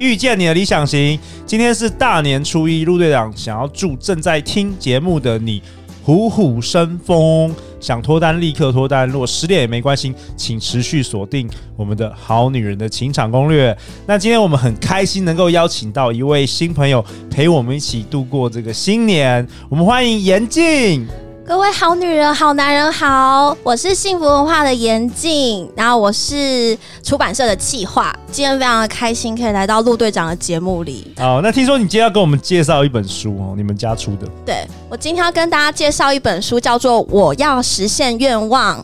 [0.00, 1.16] 遇见你的理想型。
[1.46, 5.62] 今天是大年初一，陆队长想要祝正在听节目的你
[6.02, 13.76] 虎虎生风，想脱单立刻脱单，如果失恋也没关系，请持续锁定我们的好女人的情场攻略。
[14.06, 21.06] 那今天我们很开心能够邀请到一位新朋友陪我们一起度过这个新年，我们欢迎严静。
[21.50, 31.12] 各位好女人、好男人好，我是幸福文化的严静，然后我是出版社的企划，今天非常的开心可以来到陆队长的节目里。
[31.18, 34.28] 好，那听说你今天要跟我们介绍一本书哦，你们家出的？
[34.46, 38.80] 对，我今天要跟大家介绍一本书，叫做《我要实现愿望》。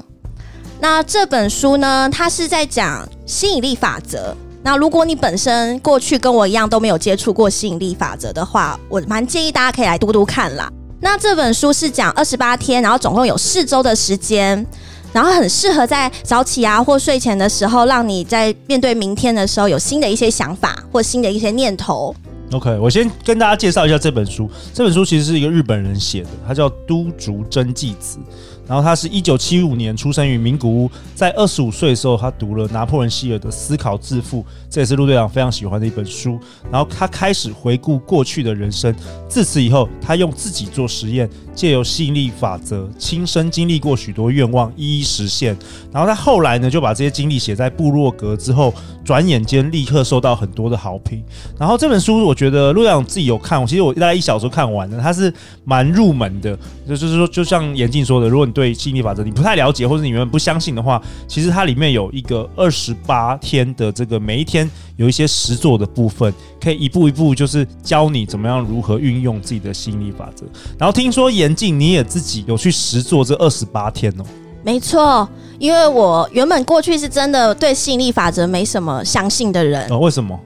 [0.81, 4.37] 那这本书呢，它是在讲吸引力法则。
[4.65, 10.69] 那如果你本身过去跟我一样都没有接触过吸引力法则的话，我蛮建议大家可以来读读看啦。
[11.07, 14.67] 那这本书是讲二十八天，然后总共有四周的时间，
[15.13, 22.13] 然后很适合在早起啊或睡前的时候，让你在面对明天的时候有新的一些想法或新的一些念头。
[22.51, 24.51] OK，我先跟大家介绍一下这本书。
[24.75, 28.19] 这本书其实是一个日本人写的，它叫都竹真纪子。
[28.67, 36.39] 然后他是一九七五年出生于名古屋，在二十五岁的时候，他读了拿破仑希尔的《思考致富》，这也是陆队长非常喜欢的一本书。
[36.71, 38.95] 然后他开始回顾过去的人生，
[39.29, 45.57] 自此以后，他用自己做实验，借由吸引力法则，亲身经历过许多愿望，一一实现。
[45.93, 51.23] 然后他后来呢，就把这些经历写在部落格之后，转眼间立刻受到很多的好评。
[51.59, 55.33] 然后这本书，我觉得陆队长自己有看，我其实我大概一小时看完了，它是
[55.65, 60.99] 蛮入门的，就是说，就像严静说的，如果你对吸引力法则你不太了解，或者你们不相信的话，
[61.29, 64.67] 其实它里面有一个二十八天的这个每一天
[64.97, 70.47] 有一些实做的部分，可以一步一步就是教你怎么样如何运用自己的吸引力法则。
[70.79, 74.25] 然后听说严静你也自己有去实做这二十八天哦？
[74.65, 79.99] 没错，因为我原本过去是真的对吸引力法则没什么相信的人哦。
[79.99, 80.41] 为什么？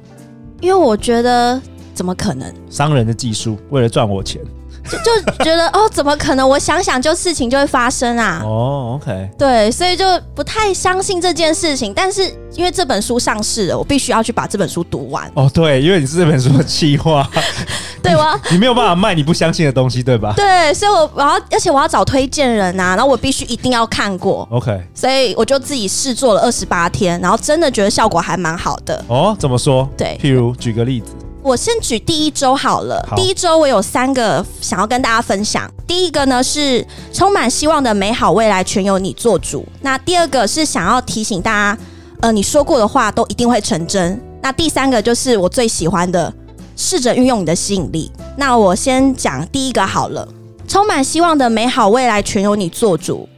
[0.61, 1.63] 因为我觉得
[1.95, 2.53] 怎么可能？
[2.69, 4.43] 商人的技术，为了赚我钱。
[4.91, 6.49] 就，就觉得哦，怎么可能？
[6.49, 8.43] 我想想，就事情就会发生啊。
[8.45, 11.93] 哦，OK，对，所以就不太相信这件事情。
[11.95, 12.25] 但是
[12.55, 15.31] 因为这本书上市了，我必须要去把这本书读完。
[15.35, 17.29] 哦，对，因为你是这本书的企划，
[18.03, 20.33] 对我你，你没有办法卖你不相信的东西，对吧？
[20.37, 24.47] 对，所以我我要，而且我要找推荐人啊，然后我必须一定要看过。
[24.51, 29.05] OK，所以我就自己试做了二十八天，然后真的觉得效果还蛮好的。
[29.09, 29.89] 哦，怎么说？
[29.97, 31.13] 对，譬如举个例子。
[31.43, 33.03] 我先举第一周好了。
[33.09, 35.71] 好，第一周我有三个想要跟大家分享。
[35.87, 39.67] 第一个呢是充满希望的美好未来全由你做主。
[39.81, 41.79] 那第二个是想要提醒大家，
[42.21, 44.21] 呃，你说过的话都一定会成真。
[44.43, 46.33] 那第三个就是我最喜欢的，
[46.77, 48.13] 试着运用你的吸引力。
[48.37, 50.29] 那我先讲第一个好了。
[50.69, 53.29] 充满希望的美好未来全由你做主。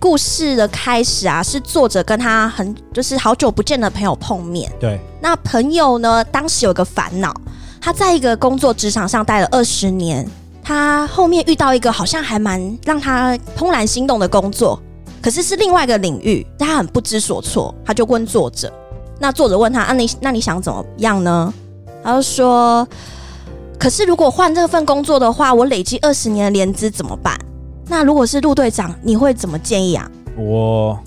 [0.00, 4.70] 故事的开始啊，是作者跟他很就是好久不见的朋友碰面。
[4.78, 7.34] 对，那朋友呢，当时有个烦恼，
[7.80, 10.28] 他在一个工作职场上待了二十年，
[10.62, 14.80] 他后面遇到一个好像还蛮让他怦然心动的工作，
[15.20, 18.72] 可是是另外一个领域，但他很不知所措，他就问作者。
[19.18, 21.52] 那作者问他：“啊你，你那你想怎么样呢？”
[22.04, 22.86] 他就说
[23.76, 27.36] ：“可是如果换这份工作的话，我累积二十年的年资怎么办？”
[27.88, 30.10] 那如果是陆队长，你会怎么建议啊？
[30.36, 30.98] 我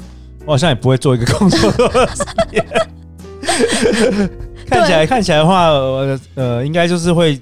[0.45, 1.71] 我好像也不会做一个工作
[4.67, 7.39] 看起来看起来的话，呃呃，应该就是会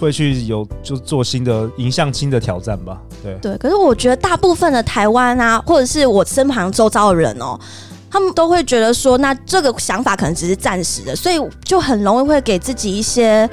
[0.00, 3.00] 会去有就做新的迎向新的挑战吧。
[3.22, 7.58] 对对，可是我觉得大部分的台湾啊，或者是我身旁周遭的人哦，
[8.12, 13.48] 他们都会觉得说，那这个想法可能只是暂时的，所以就很容易会给自己一些。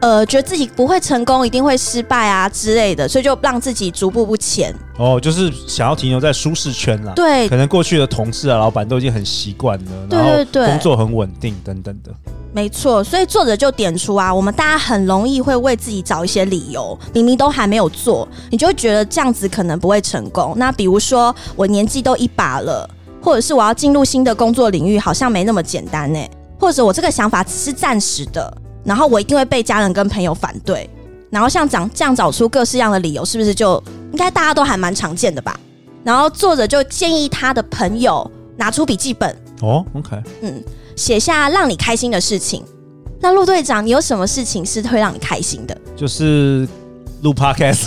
[0.00, 4.74] 呃，觉得自己不会成功，一定会失败啊之类的，所以就让自己逐步不前。
[4.98, 7.12] 哦，就是想要停留在舒适圈了。
[7.14, 12.10] 对，可能过去的同事啊、老板都已经很习惯了，对对对，然后工作很稳定等等的。
[12.52, 20.52] 没错，所以作者就点出啊，我们大家很容易会为自己找一些理由，明明都还没有做，你就会觉得这样子可能不会成功。
[20.56, 22.90] 那比如说，我年纪都一把了，
[23.22, 26.18] 或者是我要进入新的工作领域，好像没那么简单呢，
[26.58, 28.52] 或者我这个想法只是暂时的。
[28.84, 30.90] 然后我一定会被家人跟朋友反对，
[31.30, 33.80] 然后像长这样找出各式样的理由，是不是就
[34.10, 35.56] 应该大家都还蛮常见的吧？
[36.02, 39.30] 然后作者就建议他的朋友拿出笔记本
[39.60, 40.60] 哦，OK，嗯，
[40.96, 42.64] 写下让你开心的事情，
[43.20, 45.80] 那陆队长，你有什么事情是会让你开心的？
[45.94, 46.68] 就是
[47.22, 47.86] 录 podcast，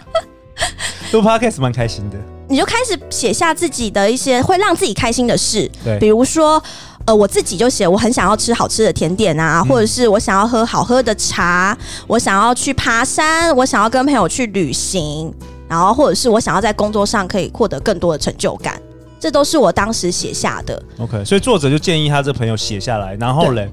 [1.10, 2.18] 录 podcast 蛮开心的。
[2.48, 6.62] 你就开始写下自己的一些会让自己开心的事，对，比如说，
[7.04, 11.76] 呃，我自己就写我很想要吃好吃的甜点啊，嗯、或者是我想要喝好喝的茶，
[12.06, 15.32] 我想要去爬山，我想要跟朋友去旅行，
[15.68, 18.80] 然后或者是我想要在工作上可以获得更多的成就感，
[19.18, 20.80] 这都是我当时写下的。
[20.98, 23.68] OK，所以作者就建议他这朋友写下来，然后嘞，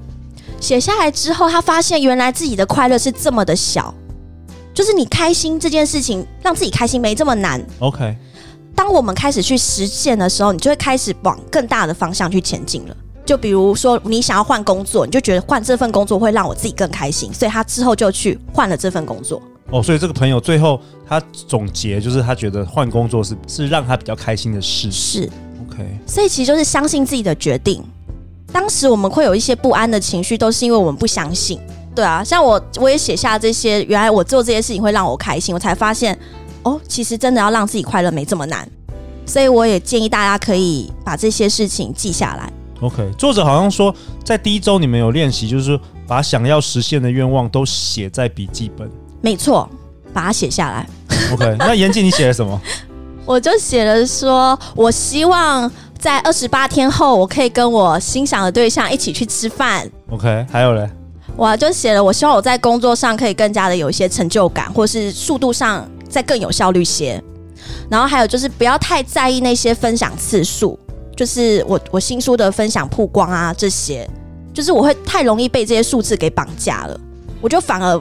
[0.60, 3.94] 写下来之后，他发现原来自己的快乐是这么的小，
[4.74, 7.64] 就是你开心这件事情，让自己开心没这么难。
[7.78, 8.16] OK。
[8.74, 12.96] 当我们开始去实践的时候，你就会开始往更大的方向去前进了。
[13.24, 19.40] 就比如说，你想要换工作，你就觉得换这份工作会让我自己更开心，所以他之后就去换了这份工作。
[19.70, 20.78] 哦，所以这个朋友最后
[21.08, 24.92] 他总结就是，他觉得换工作是是让他比较开心的事。
[24.92, 25.30] 是
[25.66, 25.86] ，OK。
[26.06, 27.82] 所以其实就是相信自己的决定。
[28.52, 31.58] 当时我们会有一些不安的情绪，都是因为我们不相信。
[31.94, 36.18] 对啊，像我我也写下这些，原来我做这些事情会让我开心，我才发现。
[36.64, 38.68] 哦，其实真的要让自己快乐没这么难，
[39.24, 42.52] 所以我也建议大家可以把这些事情记下来。
[42.80, 43.94] OK，作者好像说
[44.24, 48.90] 在第一周你们有练习，就是把想要实现的愿望都写在笔记本。
[49.20, 49.68] 没错，
[50.12, 50.86] 把它写下来。
[51.32, 52.60] OK，那严静你写了什么？
[53.24, 59.88] 我就写了说，我希望在二十八天后，我可以跟我欣赏的对象一起去吃饭。
[60.10, 60.88] OK，还有嘞？
[61.36, 65.88] 我就写了，我希望我在工作上可以更加的有一些成就感，或是速度上。
[66.14, 67.20] 再更有效率些，
[67.90, 70.78] 然后还有就是不要太在意那些分享次数，
[71.16, 74.08] 就是我我新书的分享曝光啊这些，
[74.52, 77.00] 就是我会太容易被这些数字给绑架了。
[77.40, 78.00] 我就反而，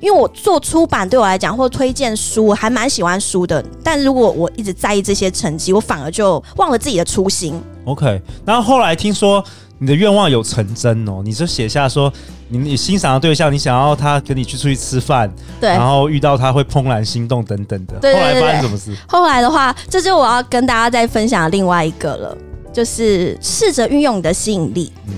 [0.00, 7.62] 因为我做出版对我来讲或推荐书，还蛮喜欢书的，但如果我一直在意这些成绩，我反而就忘了自己的初心。
[7.84, 9.44] OK，然后后来听说。
[9.84, 12.10] 你的愿望有成真哦，你就写下说
[12.48, 17.98] 你你欣赏的对象，你想要他跟你去出去吃饭，对，然后遇到他会怦然心动等等的。
[18.00, 18.96] 对，对，对，对，后来发生什么事？
[19.06, 22.34] 后来的话，这就我要跟大家再分享另外一个了，
[22.72, 24.90] 就是试着运用你的吸引力。
[25.08, 25.12] 嗯，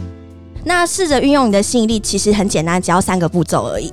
[0.65, 3.93] 那试着运用你的吸引力，其实很简单，只要三个步骤而已。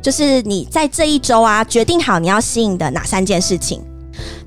[0.00, 3.82] 就是你在这一周啊，决定好你要吸引的哪三件事情。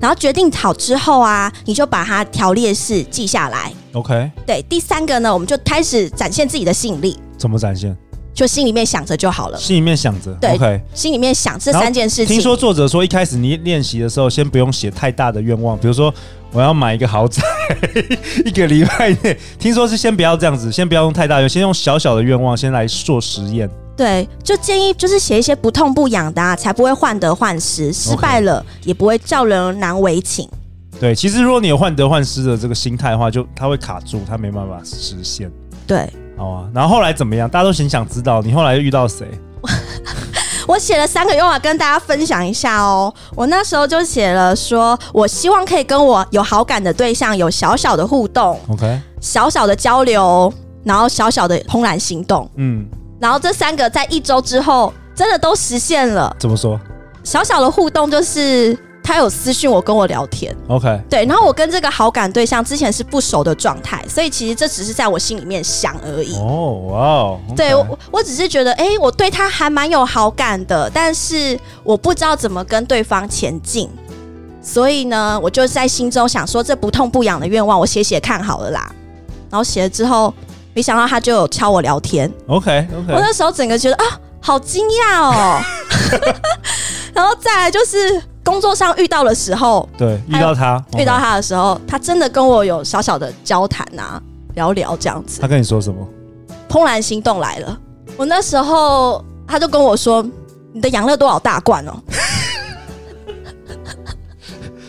[0.00, 3.70] 然后决定好之后啊，你就把它条列式记下来。
[3.92, 4.30] OK。
[4.46, 7.18] 对，第三个呢，我们就开始展现自己的吸引力。
[7.36, 7.96] 怎么展现？
[8.34, 9.58] 就心里面想着就好了。
[9.58, 10.32] 心里面想着。
[10.40, 10.50] 对。
[10.50, 10.80] OK。
[10.94, 12.26] 心里面想这三件事情。
[12.26, 16.14] 听说作者说，一开始你练习的时候，先不用写太大的愿望，比如说
[16.52, 17.42] 我要买一个豪宅，
[18.44, 19.36] 一个礼拜内。
[19.58, 23.68] 听说是先不要这样子，先不要用太大，先用小小的愿望先来做实验。
[23.96, 30.48] 对，就建议就是写一些不痛不痒的，啊，才不会患得患失，失败了也不会叫人难为情。
[31.00, 35.50] 对，其实如果你有患得患失的这个心态的话，就它会卡住，它没办法实现。
[35.86, 36.68] 对，好啊。
[36.74, 37.48] 然后后来怎么样？
[37.48, 39.26] 大家都很想知道，你后来又遇到谁？
[40.66, 43.12] 我写了三个愿望跟大家分享一下哦。
[43.34, 50.52] 我那时候就写了说，我希望可以跟我有好感的对象有小小的互动，OK，小小的交流，
[50.84, 52.86] 然后小小的怦然心动，嗯。
[53.18, 56.36] 然后这三个在一周之后真的都实现了。
[56.38, 56.78] 怎么说？
[57.24, 60.54] 小小的互动就是他有私讯我跟我聊天。
[60.68, 61.00] OK。
[61.08, 66.36] 对，然后我跟这个好感对象之前是不熟的状态，所以其实这只是在我心里面想而已。
[66.36, 67.40] 哦，哇哦。
[67.56, 73.88] 对，我我只是觉得，哎，我对他还蛮有好感的，但是我不知道怎么跟对方前进，
[74.60, 78.92] 所以呢，我就在心中想说，这不痛不痒的愿望，我写写看好了啦。
[79.48, 80.34] 然后写了之后。
[80.74, 84.04] 没想到他就有敲我聊天，OK OK，我那时候整个觉得啊，
[84.40, 85.60] 好惊讶哦。
[87.12, 94.20] 然后再来就是工作上遇到的时候，对，遇到他遇到他的时候，他真的跟我有小小的交谈啊，
[94.54, 95.40] 聊聊这样子。
[95.40, 96.08] 他跟你说什么？
[96.68, 97.78] 怦然心动来了。
[98.16, 100.26] 我那时候他就跟我说
[100.72, 101.92] ：“你的养乐多好大罐哦。”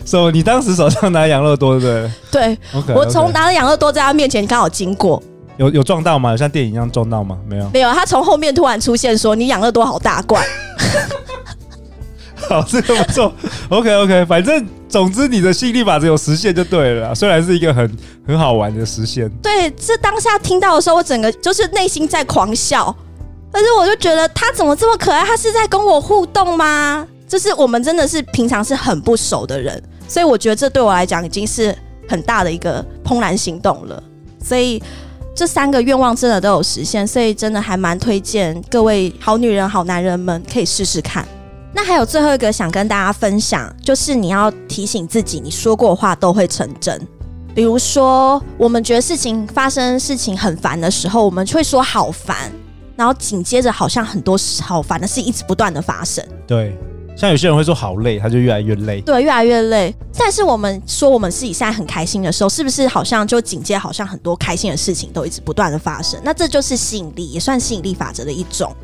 [0.04, 0.30] 什么？
[0.30, 1.86] 你当时手上拿养乐多对不
[2.32, 2.56] 对？
[2.72, 5.22] 对，okay, 我从拿着养乐多在他面前刚好经过。
[5.58, 6.30] 有有撞到吗？
[6.30, 7.38] 有像电影一样撞到吗？
[7.46, 7.92] 没有，没有。
[7.92, 10.42] 他从后面突然出现，说：“你养乐多好大罐。”
[12.50, 13.32] 好，这个不错。
[13.68, 17.14] OK OK，反正总之你的吸引力法则有实现就对了。
[17.14, 19.30] 虽然是一个很很好玩的实现。
[19.40, 22.92] 对，这当下听到的时候，我整个就是内心在狂笑。
[23.52, 25.24] 但是我就觉得他怎么这么可爱？
[25.24, 27.06] 他是在跟我互动吗？
[27.28, 31.72] 就是我们真的是平常是很不熟的人，所以我觉得这对我来讲已经是
[32.08, 34.02] 很大的一个怦然心动了。
[34.44, 34.82] 所以。
[35.32, 41.26] 这三个愿望真的都有实现，所以真的还蛮推荐各位好女人、好男人们可以试试看。
[41.72, 47.00] 那还有最后一个想跟大家分享，就是你要提醒自己，你说过的话都会成真。
[47.54, 52.36] 比如说，我们觉得事情发生、事情很烦的时候，我们会说好烦。
[52.96, 56.22] 然后紧接着好像很多好烦的事一直不断的发生。
[56.46, 56.76] 对。
[57.20, 58.98] 像有些人会说好累，他就越来越累。
[59.02, 59.94] 对，越来越累。
[60.16, 66.18] 但是我们说我们自己现在很开心的时候，是不是好像就紧接好像很多开心的事情都一直不断的发生？
[66.24, 68.74] 那这就是吸引力，也算吸引力法则的一种。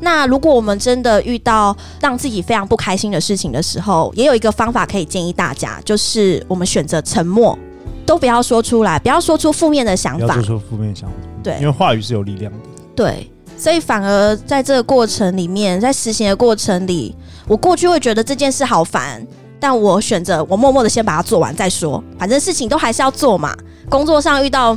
[0.00, 7.56] 那如果我们真的遇到让自己非常不开心的事情的时候，也有一个方法可以建议大家，就是我们选择沉默，
[8.04, 11.14] 都不要说出来，不要说出负面的想法，不要说出负面想法。
[11.40, 12.58] 对，因为话语是有力量的。
[12.96, 17.14] 对，所以反而在这个过程里面，在实行的过程里。
[17.46, 19.24] 我过去会觉得这件事好烦，
[19.60, 23.56] 但我选择我默默的先把它做完再说，反正事情都还是要做嘛。
[23.88, 24.76] 工作上遇到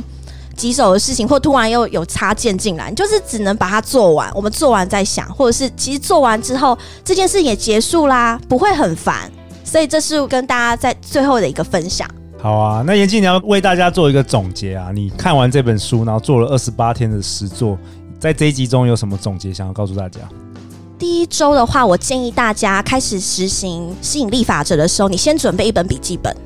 [0.54, 4.30] 棘手的事情，或突然又有插件进来，就是只能把它做完。
[4.34, 9.30] 我们做完再想，或者是其实做完之后，这件事也结束啦，不会很烦。
[9.64, 12.08] 所以这是跟大家在最后的一个分享。
[12.38, 14.90] 好啊，那严静你要为大家做一个总结啊。
[14.94, 17.78] 你看完这本书，然后做了二十八天的实作，
[18.18, 20.20] 在这一集中有什么总结想要告诉大家？
[21.00, 26.36] 第一周的话，我建议大家开始实行吸引力法则的时候，你先准备一本笔记本，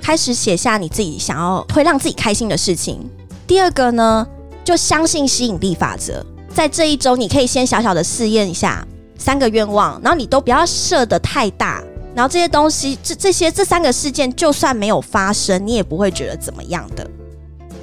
[0.00, 2.98] 开始写下你自己想要会让自己开心的事情。
[3.46, 4.26] 第二个呢，
[4.64, 6.24] 就相信吸引力法则。
[6.54, 8.82] 在这一周，你可以先小小的试验一下
[9.18, 17.06] 三个愿望，然后你都不要设得太大，然后这些东西，这这些这三个事件，就算没有发生，你也不会觉得怎么样的。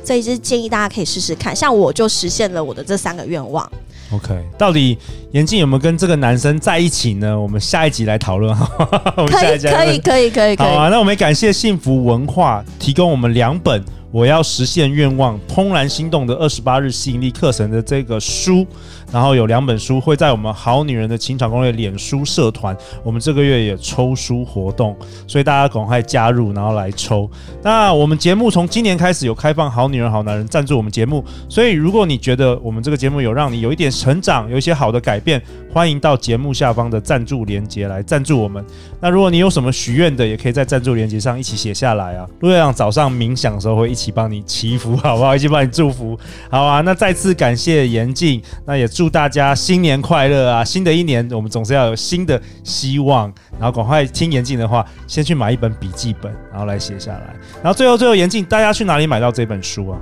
[0.03, 3.71] 所以是建议大家可以试试看，像我就实现了我的这三个愿望。
[4.11, 4.97] OK，到底
[5.31, 7.37] 严静有没有跟这个男生在一起呢？
[7.39, 8.65] 我们下一集来讨论哈。
[9.27, 10.65] 可以，可以，可以，可以，可以。
[10.65, 13.83] 好啊，那我们也感谢幸福文化提供我们两本。
[14.11, 18.65] 我要实现愿望，怦然心动的二十八日吸引力课程的这个书，
[19.11, 24.95] 然后有两本书会在我们好女人的情场攻略脸书社团，我们这个月也抽书活动，
[25.27, 27.29] 所以大家赶快加入，然后来抽。
[27.61, 35.41] 那我们节目从今年开始有开放好女人好男人赞助我们节目，所以如果你觉得我们这个节目有让你有一点成长，有一些好的改变，
[35.77, 38.65] 欢迎到节目下方的赞助连接来赞助我们。
[38.99, 42.27] 那如果你有什么许愿的，也可以在赞助连接上一起写下来啊。
[42.39, 43.93] 陆队长早上冥想的时候会一。
[43.93, 45.35] 起帮你祈福，好不好？
[45.35, 46.17] 一起帮你祝福，
[46.49, 46.81] 好啊！
[46.81, 50.63] 那再次感谢严静，那也祝大家新年快乐啊！
[50.63, 57.35] 新的一年，我们总是要有新的希望，然后赶快听严静的话，先去买一本笔记本，然后来写下来。
[57.63, 59.99] 然后最后，最后，严静，大家去哪里买到这本书啊？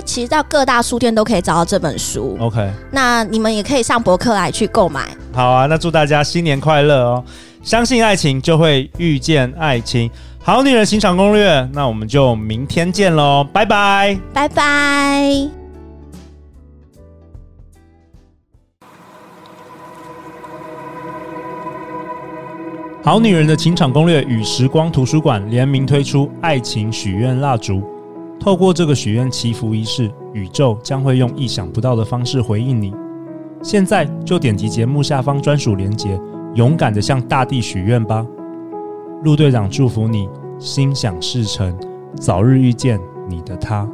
[0.00, 2.36] 其实到各大书店都可以找到这本书。
[2.40, 5.08] OK，那你们也可以上博客来去购买。
[5.32, 5.66] 好啊！
[5.66, 7.24] 那祝大家新年快乐哦！
[7.62, 10.10] 相信爱情，就会遇见爱情。
[10.42, 15.48] 好女人情场攻略，那我们就明天见喽，拜拜，拜拜。
[23.04, 27.82] 好女人的情场攻略与时光图书馆联名推出爱情许愿蜡烛，
[28.40, 32.94] 透过这个许愿祈福仪式，宇宙将会用意想不到的方式回应你。
[33.62, 36.18] 现在就点击节目下方专属链接，
[36.54, 38.24] 勇敢地向大地许愿吧。
[39.24, 40.28] 陆队长祝福你，
[40.58, 41.76] 心想事成，
[42.14, 43.88] 早日遇见你的他。